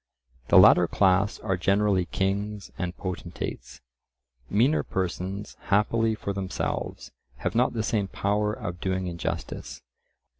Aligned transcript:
The 0.47 0.57
latter 0.57 0.87
class 0.87 1.37
are 1.41 1.55
generally 1.55 2.05
kings 2.05 2.71
and 2.75 2.97
potentates; 2.97 3.81
meaner 4.49 4.81
persons, 4.81 5.57
happily 5.65 6.15
for 6.15 6.33
themselves, 6.33 7.11
have 7.37 7.53
not 7.53 7.73
the 7.73 7.83
same 7.83 8.07
power 8.07 8.51
of 8.51 8.81
doing 8.81 9.05
injustice. 9.05 9.83